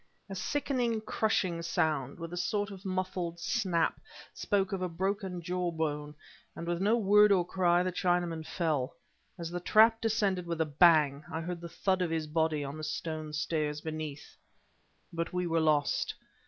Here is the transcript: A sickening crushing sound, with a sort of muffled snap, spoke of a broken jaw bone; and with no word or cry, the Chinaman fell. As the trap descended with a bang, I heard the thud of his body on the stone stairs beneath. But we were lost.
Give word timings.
A 0.31 0.33
sickening 0.33 1.01
crushing 1.01 1.61
sound, 1.61 2.17
with 2.17 2.33
a 2.33 2.35
sort 2.35 2.71
of 2.71 2.83
muffled 2.83 3.39
snap, 3.39 4.01
spoke 4.33 4.71
of 4.71 4.81
a 4.81 4.89
broken 4.89 5.43
jaw 5.43 5.69
bone; 5.69 6.15
and 6.55 6.65
with 6.65 6.81
no 6.81 6.97
word 6.97 7.31
or 7.31 7.45
cry, 7.45 7.83
the 7.83 7.91
Chinaman 7.91 8.43
fell. 8.47 8.95
As 9.37 9.51
the 9.51 9.59
trap 9.59 10.01
descended 10.01 10.47
with 10.47 10.59
a 10.59 10.65
bang, 10.65 11.23
I 11.31 11.41
heard 11.41 11.61
the 11.61 11.69
thud 11.69 12.01
of 12.01 12.09
his 12.09 12.25
body 12.25 12.63
on 12.63 12.77
the 12.77 12.83
stone 12.83 13.31
stairs 13.31 13.79
beneath. 13.79 14.35
But 15.13 15.33
we 15.33 15.45
were 15.45 15.61
lost. 15.61 16.15